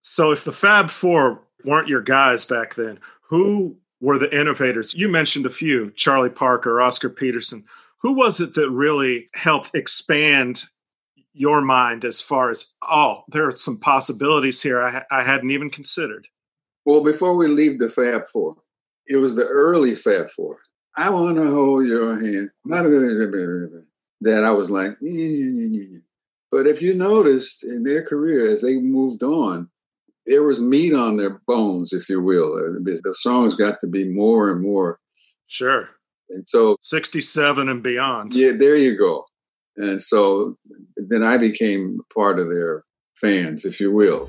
So 0.03 0.33
if 0.33 0.45
the 0.45 0.53
Fab 0.53 0.91
Four 0.91 1.43
weren't 1.65 1.89
your 1.89 2.03
guys 2.03 2.45
back 2.45 2.75
then, 2.75 2.99
who 3.29 3.77
were 4.01 4.19
the 4.19 4.35
innovators? 4.37 4.95
You 4.95 5.09
mentioned 5.09 5.47
a 5.47 5.51
few 5.51 5.93
Charlie 5.93 6.31
Parker, 6.31 6.81
Oscar 6.81 7.11
Peterson. 7.11 7.65
Who 7.99 8.13
was 8.13 8.41
it 8.41 8.55
that 8.55 8.71
really 8.71 9.29
helped 9.35 9.75
expand 9.75 10.65
your 11.33 11.61
mind 11.61 12.05
as 12.05 12.21
far 12.21 12.51
as, 12.51 12.75
oh, 12.83 13.23
there 13.29 13.47
are 13.47 13.53
some 13.53 13.79
possibilities 13.79 14.63
here 14.63 14.81
I, 14.83 15.05
I 15.13 15.23
hadn't 15.23 15.51
even 15.51 15.71
considered? 15.71 16.27
Well, 16.85 17.03
before 17.03 17.37
we 17.37 17.49
leave 17.49 17.79
the 17.79 17.89
Fab 17.89 18.29
Four, 18.29 18.57
it 19.07 19.17
was 19.17 19.35
the 19.35 19.47
early 19.47 19.95
Fab 19.95 20.31
Four. 20.31 20.59
I 20.97 21.11
want 21.11 21.37
to 21.37 21.51
hold 21.51 21.87
your 21.87 22.19
hand. 22.21 22.51
That 24.23 24.45
I 24.45 24.51
was 24.51 24.71
like, 24.71 24.99
but 26.53 26.67
if 26.67 26.83
you 26.83 26.95
noticed 26.95 27.65
in 27.65 27.85
their 27.85 28.05
career 28.05 28.51
as 28.51 28.61
they 28.61 28.77
moved 28.77 29.23
on, 29.23 29.71
there 30.27 30.43
was 30.43 30.61
meat 30.61 30.93
on 30.93 31.17
their 31.17 31.41
bones, 31.47 31.95
if 31.95 32.09
you 32.11 32.21
will. 32.21 32.55
Uh, 32.55 32.99
the 33.03 33.15
songs 33.15 33.57
got 33.57 33.81
to 33.81 33.87
be 33.87 34.05
more 34.05 34.51
and 34.51 34.61
more. 34.61 34.99
Sure. 35.47 35.89
And 36.29 36.47
so 36.47 36.77
67 36.83 37.69
and 37.69 37.83
beyond. 37.83 38.35
Yeah, 38.35 38.53
there 38.53 38.77
you 38.77 38.97
go. 38.99 39.25
And 39.77 40.03
so 40.03 40.57
then 40.97 41.23
I 41.23 41.39
became 41.39 42.01
part 42.15 42.39
of 42.39 42.49
their 42.49 42.85
fans, 43.17 43.65
if 43.65 43.81
you 43.81 43.91
will. 43.91 44.29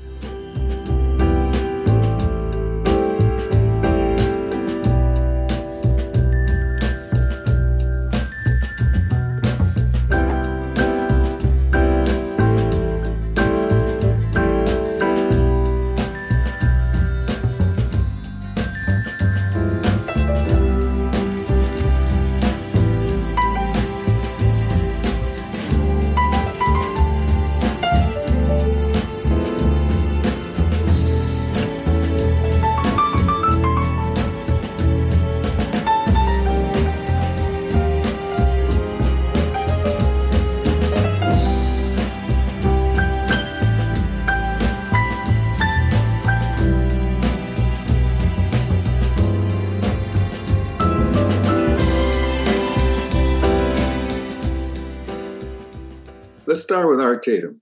Start 56.72 56.88
with 56.88 57.02
Art 57.02 57.22
Tatum. 57.22 57.60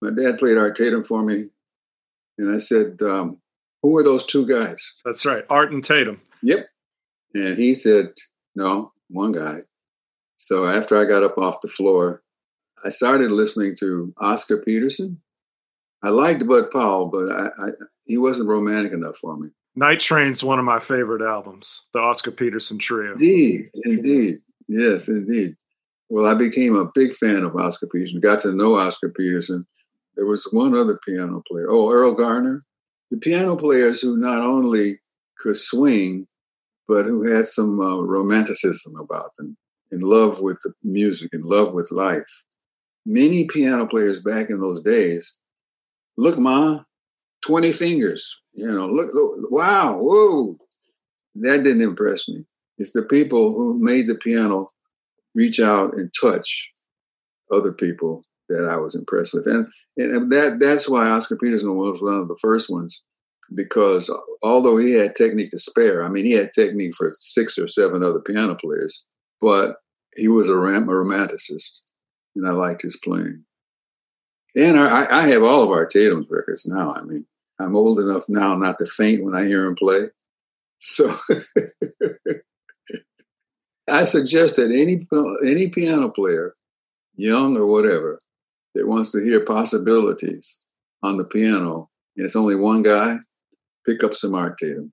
My 0.00 0.10
dad 0.10 0.36
played 0.36 0.58
Art 0.58 0.76
Tatum 0.76 1.04
for 1.04 1.22
me, 1.22 1.44
and 2.38 2.52
I 2.52 2.58
said, 2.58 3.00
um, 3.02 3.40
"Who 3.82 3.96
are 3.96 4.02
those 4.02 4.26
two 4.26 4.46
guys?" 4.46 4.94
That's 5.04 5.24
right, 5.24 5.44
Art 5.48 5.70
and 5.70 5.84
Tatum. 5.84 6.20
Yep. 6.42 6.66
And 7.34 7.56
he 7.56 7.72
said, 7.72 8.12
"No, 8.56 8.92
one 9.08 9.30
guy." 9.30 9.58
So 10.36 10.66
after 10.66 10.98
I 10.98 11.04
got 11.04 11.22
up 11.22 11.38
off 11.38 11.60
the 11.60 11.68
floor, 11.68 12.24
I 12.84 12.88
started 12.88 13.30
listening 13.30 13.76
to 13.78 14.12
Oscar 14.18 14.58
Peterson. 14.58 15.22
I 16.02 16.08
liked 16.08 16.44
Bud 16.48 16.72
Powell, 16.72 17.10
but 17.10 17.30
I, 17.30 17.46
I, 17.66 17.68
he 18.06 18.18
wasn't 18.18 18.48
romantic 18.48 18.92
enough 18.92 19.18
for 19.18 19.36
me. 19.36 19.50
Night 19.76 20.00
Train's 20.00 20.42
one 20.42 20.58
of 20.58 20.64
my 20.64 20.80
favorite 20.80 21.22
albums, 21.22 21.88
the 21.94 22.00
Oscar 22.00 22.32
Peterson 22.32 22.78
trio. 22.78 23.12
Indeed, 23.12 23.70
indeed. 23.84 24.34
Yes, 24.66 25.08
indeed. 25.08 25.54
Well, 26.12 26.26
I 26.26 26.34
became 26.34 26.76
a 26.76 26.90
big 26.94 27.12
fan 27.12 27.42
of 27.42 27.56
Oscar 27.56 27.86
Peterson, 27.86 28.20
got 28.20 28.40
to 28.40 28.52
know 28.52 28.74
Oscar 28.74 29.08
Peterson. 29.08 29.64
There 30.14 30.26
was 30.26 30.46
one 30.52 30.76
other 30.76 31.00
piano 31.02 31.42
player, 31.48 31.70
oh, 31.70 31.86
Erroll 31.86 32.14
Garner. 32.14 32.60
The 33.10 33.16
piano 33.16 33.56
players 33.56 34.02
who 34.02 34.18
not 34.18 34.40
only 34.40 35.00
could 35.38 35.56
swing, 35.56 36.26
but 36.86 37.06
who 37.06 37.22
had 37.22 37.46
some 37.46 37.80
uh, 37.80 38.02
romanticism 38.02 38.94
about 39.00 39.34
them, 39.38 39.56
in 39.90 40.00
love 40.00 40.42
with 40.42 40.58
the 40.64 40.74
music, 40.82 41.30
in 41.32 41.40
love 41.40 41.72
with 41.72 41.90
life. 41.90 42.44
Many 43.06 43.46
piano 43.46 43.86
players 43.86 44.22
back 44.22 44.50
in 44.50 44.60
those 44.60 44.82
days, 44.82 45.38
look, 46.18 46.38
Ma, 46.38 46.80
20 47.46 47.72
fingers, 47.72 48.38
you 48.52 48.70
know, 48.70 48.86
look, 48.86 49.12
look 49.14 49.50
wow, 49.50 49.96
whoa. 49.98 50.58
That 51.36 51.62
didn't 51.64 51.80
impress 51.80 52.28
me. 52.28 52.44
It's 52.76 52.92
the 52.92 53.04
people 53.04 53.54
who 53.54 53.78
made 53.82 54.08
the 54.08 54.16
piano 54.16 54.68
reach 55.34 55.60
out 55.60 55.94
and 55.94 56.12
touch 56.20 56.70
other 57.52 57.72
people 57.72 58.24
that 58.48 58.66
I 58.66 58.76
was 58.76 58.94
impressed 58.94 59.34
with. 59.34 59.46
And, 59.46 59.66
and 59.96 60.30
that 60.32 60.58
that's 60.60 60.88
why 60.88 61.08
Oscar 61.08 61.36
Peterson 61.36 61.74
was 61.76 62.02
one 62.02 62.14
of 62.14 62.28
the 62.28 62.38
first 62.40 62.70
ones, 62.70 63.04
because 63.54 64.10
although 64.42 64.76
he 64.76 64.92
had 64.92 65.14
technique 65.14 65.50
to 65.50 65.58
spare, 65.58 66.04
I 66.04 66.08
mean, 66.08 66.24
he 66.24 66.32
had 66.32 66.52
technique 66.52 66.94
for 66.94 67.12
six 67.16 67.58
or 67.58 67.68
seven 67.68 68.02
other 68.02 68.20
piano 68.20 68.54
players, 68.54 69.06
but 69.40 69.76
he 70.16 70.28
was 70.28 70.48
a, 70.48 70.54
a 70.54 70.56
romanticist, 70.56 71.82
and 72.36 72.46
I 72.46 72.50
liked 72.50 72.82
his 72.82 73.00
playing. 73.02 73.44
And 74.54 74.78
I, 74.78 75.06
I 75.10 75.28
have 75.28 75.42
all 75.42 75.62
of 75.62 75.70
Art 75.70 75.90
Tatum's 75.90 76.28
records 76.30 76.66
now. 76.66 76.92
I 76.92 77.02
mean, 77.02 77.24
I'm 77.58 77.74
old 77.74 77.98
enough 78.00 78.24
now 78.28 78.54
not 78.54 78.76
to 78.78 78.86
faint 78.86 79.24
when 79.24 79.34
I 79.34 79.46
hear 79.46 79.66
him 79.66 79.74
play. 79.74 80.08
So 80.78 81.10
I 83.90 84.04
suggest 84.04 84.56
that 84.56 84.70
any 84.70 85.06
any 85.44 85.68
piano 85.68 86.08
player, 86.08 86.54
young 87.16 87.56
or 87.56 87.66
whatever, 87.66 88.18
that 88.74 88.86
wants 88.86 89.12
to 89.12 89.22
hear 89.22 89.44
possibilities 89.44 90.64
on 91.02 91.16
the 91.16 91.24
piano, 91.24 91.90
and 92.16 92.24
it's 92.24 92.36
only 92.36 92.54
one 92.54 92.82
guy, 92.82 93.16
pick 93.84 94.04
up 94.04 94.14
some 94.14 94.34
Art 94.34 94.56
Tatum. 94.58 94.92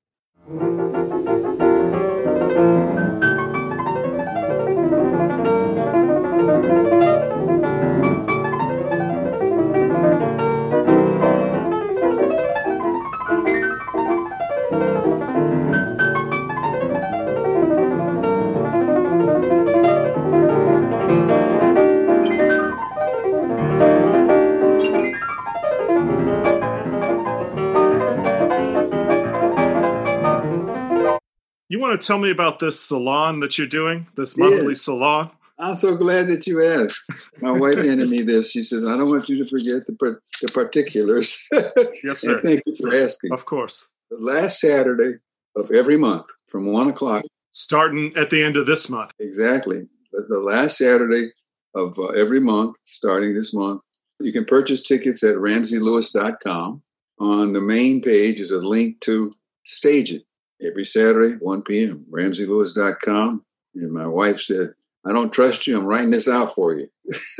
You 31.69 31.79
want 31.79 32.01
to 32.01 32.05
tell 32.05 32.17
me 32.17 32.31
about 32.31 32.57
this 32.57 32.79
salon 32.79 33.41
that 33.41 33.59
you're 33.59 33.67
doing, 33.67 34.07
this 34.15 34.35
monthly 34.35 34.69
yeah. 34.69 34.73
salon? 34.73 35.31
I'm 35.59 35.75
so 35.75 35.95
glad 35.95 36.27
that 36.29 36.47
you 36.47 36.65
asked. 36.65 37.11
My 37.41 37.51
wife 37.51 37.75
handed 37.85 38.09
me 38.09 38.23
this. 38.23 38.51
She 38.51 38.63
says, 38.63 38.87
"I 38.87 38.97
don't 38.97 39.09
want 39.09 39.29
you 39.29 39.43
to 39.43 39.47
forget 39.47 39.85
the 39.85 40.19
the 40.41 40.47
particulars." 40.51 41.47
Yes, 42.03 42.21
sir. 42.21 42.39
thank 42.41 42.63
you 42.65 42.73
for 42.73 42.95
asking. 42.97 43.33
Of 43.33 43.45
course. 43.45 43.91
The 44.09 44.17
last 44.17 44.59
Saturday 44.59 45.17
of 45.55 45.69
every 45.69 45.97
month, 45.97 46.25
from 46.47 46.65
one 46.65 46.87
o'clock, 46.87 47.23
starting 47.51 48.13
at 48.15 48.31
the 48.31 48.41
end 48.41 48.57
of 48.57 48.65
this 48.65 48.89
month. 48.89 49.11
Exactly, 49.19 49.87
the, 50.11 50.25
the 50.27 50.39
last 50.39 50.77
Saturday 50.77 51.31
of 51.75 51.99
uh, 51.99 52.07
every 52.07 52.39
month, 52.39 52.77
starting 52.85 53.35
this 53.35 53.53
month, 53.53 53.81
you 54.19 54.33
can 54.33 54.45
purchase 54.45 54.81
tickets 54.81 55.23
at 55.23 55.35
RamseyLewis.com. 55.35 56.81
On 57.19 57.53
the 57.53 57.61
main 57.61 58.01
page 58.01 58.39
is 58.39 58.51
a 58.51 58.59
link 58.59 59.01
to 59.01 59.31
StageIt 59.67 60.23
every 60.65 60.85
Saturday, 60.85 61.35
1 61.35 61.61
p.m., 61.63 62.05
ramseylewis.com. 62.11 63.43
And 63.75 63.91
my 63.91 64.07
wife 64.07 64.39
said, 64.39 64.73
I 65.05 65.13
don't 65.13 65.31
trust 65.31 65.67
you. 65.67 65.77
I'm 65.77 65.85
writing 65.85 66.09
this 66.09 66.27
out 66.27 66.49
for 66.49 66.73
you. 66.73 66.89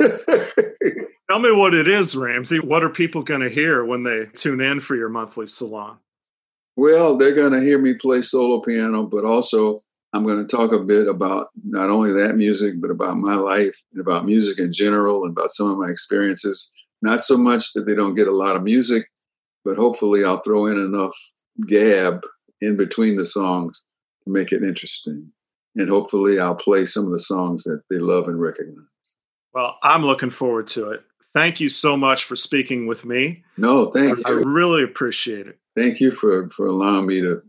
Tell 1.30 1.38
me 1.38 1.52
what 1.52 1.74
it 1.74 1.86
is, 1.86 2.16
Ramsey. 2.16 2.58
What 2.58 2.82
are 2.82 2.88
people 2.88 3.22
going 3.22 3.42
to 3.42 3.48
hear 3.48 3.84
when 3.84 4.02
they 4.02 4.26
tune 4.34 4.60
in 4.60 4.80
for 4.80 4.96
your 4.96 5.08
monthly 5.08 5.46
salon? 5.46 5.98
Well, 6.76 7.16
they're 7.16 7.34
going 7.34 7.52
to 7.52 7.60
hear 7.60 7.78
me 7.78 7.94
play 7.94 8.22
solo 8.22 8.60
piano, 8.60 9.04
but 9.04 9.24
also 9.24 9.78
I'm 10.12 10.26
going 10.26 10.44
to 10.44 10.56
talk 10.56 10.72
a 10.72 10.78
bit 10.78 11.06
about 11.06 11.48
not 11.64 11.90
only 11.90 12.12
that 12.12 12.36
music, 12.36 12.80
but 12.80 12.90
about 12.90 13.16
my 13.16 13.34
life 13.34 13.80
and 13.92 14.00
about 14.00 14.24
music 14.24 14.58
in 14.58 14.72
general 14.72 15.24
and 15.24 15.36
about 15.36 15.52
some 15.52 15.70
of 15.70 15.78
my 15.78 15.88
experiences. 15.88 16.70
Not 17.02 17.20
so 17.20 17.36
much 17.36 17.74
that 17.74 17.82
they 17.82 17.94
don't 17.94 18.14
get 18.16 18.28
a 18.28 18.34
lot 18.34 18.56
of 18.56 18.62
music, 18.62 19.06
but 19.64 19.76
hopefully 19.76 20.24
I'll 20.24 20.40
throw 20.40 20.66
in 20.66 20.78
enough 20.78 21.14
gab 21.68 22.22
in 22.60 22.76
between 22.76 23.16
the 23.16 23.24
songs 23.24 23.84
to 24.24 24.32
make 24.32 24.52
it 24.52 24.62
interesting. 24.62 25.32
And 25.76 25.88
hopefully 25.88 26.38
I'll 26.38 26.56
play 26.56 26.84
some 26.84 27.06
of 27.06 27.12
the 27.12 27.18
songs 27.18 27.64
that 27.64 27.82
they 27.88 27.98
love 27.98 28.26
and 28.26 28.40
recognize. 28.40 28.86
Well, 29.54 29.76
I'm 29.82 30.04
looking 30.04 30.30
forward 30.30 30.66
to 30.68 30.90
it 30.90 31.04
thank 31.32 31.60
you 31.60 31.68
so 31.68 31.96
much 31.96 32.24
for 32.24 32.36
speaking 32.36 32.86
with 32.86 33.04
me. 33.04 33.42
No, 33.56 33.90
thank 33.90 34.26
I, 34.26 34.30
you. 34.30 34.38
I 34.38 34.42
really 34.44 34.82
appreciate 34.82 35.46
it. 35.46 35.58
Thank 35.76 36.00
you 36.00 36.10
for, 36.10 36.48
for 36.50 36.66
allowing 36.66 37.06
me 37.06 37.20
to 37.20 37.42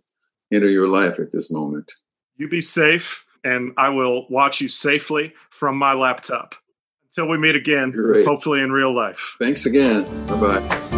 enter 0.54 0.70
your 0.70 0.88
life 0.88 1.20
at 1.20 1.32
this 1.32 1.52
moment. 1.52 1.92
You 2.38 2.48
be 2.48 2.62
safe, 2.62 3.26
and 3.44 3.74
I 3.78 3.90
will 3.90 4.28
watch 4.30 4.62
you 4.62 4.68
safely 4.68 5.34
from 5.50 5.78
my 5.78 5.94
laptop. 5.94 6.56
Until 7.10 7.30
we 7.30 7.38
meet 7.38 7.56
again, 7.56 7.92
Great. 7.92 8.26
hopefully 8.26 8.62
in 8.62 8.72
real 8.72 8.96
life. 8.96 9.36
Thanks 9.40 9.66
again. 9.66 10.04
Bye 10.28 10.60
bye. 10.60 10.91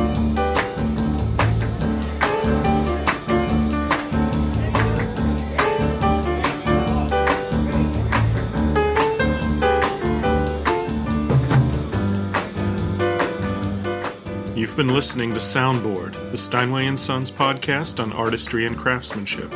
You've 14.73 14.87
been 14.87 14.95
listening 14.95 15.29
to 15.35 15.39
Soundboard, 15.39 16.13
the 16.31 16.37
Steinway 16.37 16.95
& 16.95 16.97
Sons 16.97 17.29
podcast 17.29 18.01
on 18.01 18.11
artistry 18.11 18.65
and 18.65 18.75
craftsmanship. 18.75 19.53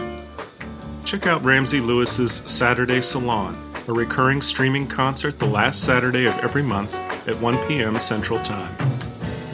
Check 1.05 1.25
out 1.25 1.43
Ramsey 1.43 1.81
Lewis's 1.81 2.43
Saturday 2.45 3.01
Salon, 3.01 3.57
a 3.87 3.93
recurring 3.93 4.43
streaming 4.43 4.85
concert 4.85 5.39
the 5.39 5.47
last 5.47 5.83
Saturday 5.83 6.25
of 6.25 6.37
every 6.37 6.61
month 6.61 6.99
at 7.27 7.35
1 7.41 7.57
p.m. 7.67 7.97
Central 7.97 8.37
Time. 8.37 8.71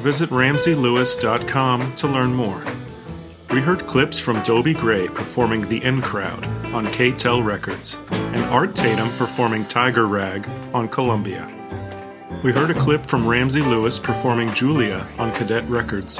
Visit 0.02 0.32
ramseylewis.com 0.32 1.95
to 1.95 2.08
learn 2.08 2.34
more. 2.34 2.65
We 3.52 3.62
heard 3.62 3.88
clips 3.88 4.19
from 4.19 4.43
Dobie 4.43 4.73
Gray 4.73 5.08
performing 5.08 5.62
The 5.69 5.82
In 5.82 6.02
Crowd 6.02 6.43
on 6.73 6.91
K-Tel 6.91 7.41
Records 7.41 7.97
and 8.12 8.43
Art 8.52 8.76
Tatum 8.76 9.08
performing 9.12 9.63
Tiger 9.67 10.08
Rag 10.08 10.45
on 10.73 10.89
Columbia. 10.89 11.62
We 12.43 12.51
heard 12.51 12.69
a 12.69 12.73
clip 12.73 13.06
from 13.06 13.25
Ramsey 13.25 13.62
Lewis 13.62 13.97
performing 13.97 14.53
Julia 14.53 15.08
on 15.17 15.32
Cadet 15.32 15.63
Records. 15.69 16.19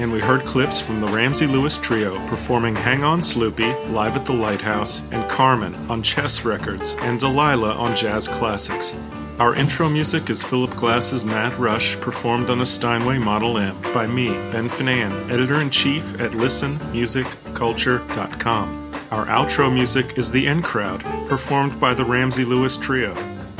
And 0.00 0.10
we 0.10 0.18
heard 0.18 0.40
clips 0.40 0.84
from 0.84 1.00
the 1.00 1.06
Ramsey 1.06 1.46
Lewis 1.46 1.78
Trio 1.78 2.18
performing 2.26 2.74
Hang 2.74 3.04
On 3.04 3.20
Sloopy 3.20 3.92
live 3.92 4.16
at 4.16 4.26
the 4.26 4.32
Lighthouse 4.32 5.08
and 5.12 5.30
Carmen 5.30 5.72
on 5.88 6.02
Chess 6.02 6.44
Records 6.44 6.96
and 7.02 7.20
Delilah 7.20 7.74
on 7.74 7.94
Jazz 7.94 8.26
Classics. 8.26 8.96
Our 9.38 9.54
intro 9.54 9.88
music 9.88 10.30
is 10.30 10.42
Philip 10.42 10.74
Glass's 10.74 11.24
Mad 11.24 11.54
Rush, 11.54 11.94
performed 12.00 12.50
on 12.50 12.60
a 12.60 12.66
Steinway 12.66 13.18
Model 13.18 13.56
M 13.56 13.80
by 13.94 14.08
me, 14.08 14.30
Ben 14.50 14.68
Finane, 14.68 15.30
editor 15.30 15.60
in 15.60 15.70
chief 15.70 16.20
at 16.20 16.32
listenmusicculture.com. 16.32 18.94
Our 19.12 19.26
outro 19.26 19.72
music 19.72 20.18
is 20.18 20.32
The 20.32 20.48
In 20.48 20.60
Crowd, 20.60 21.04
performed 21.28 21.78
by 21.78 21.94
the 21.94 22.04
Ramsey 22.04 22.44
Lewis 22.44 22.76
Trio. 22.76 23.14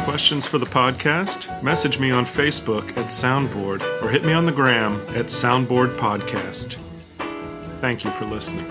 Questions 0.04 0.46
for 0.46 0.58
the 0.58 0.66
podcast? 0.66 1.62
Message 1.62 2.00
me 2.00 2.10
on 2.10 2.24
Facebook 2.24 2.88
at 2.96 3.06
Soundboard 3.06 3.82
or 4.02 4.08
hit 4.10 4.24
me 4.24 4.32
on 4.32 4.44
the 4.44 4.52
gram 4.52 4.94
at 5.10 5.26
Soundboard 5.26 5.96
Podcast. 5.96 6.74
Thank 7.80 8.04
you 8.04 8.10
for 8.10 8.24
listening. 8.24 8.66